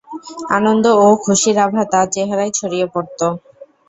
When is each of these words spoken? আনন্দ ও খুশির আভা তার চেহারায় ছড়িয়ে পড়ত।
আনন্দ 0.57 0.85
ও 0.99 1.17
খুশির 1.23 1.57
আভা 1.65 1.83
তার 1.91 2.07
চেহারায় 2.13 2.53
ছড়িয়ে 2.57 2.87
পড়ত। 2.93 3.19